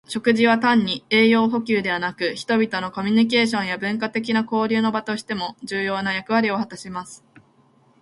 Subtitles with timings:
[0.07, 7.23] 食事は単に栄養補給だけでなく、人々のコミュニケーションや文化的な交流の場としても重要な役割を果たします。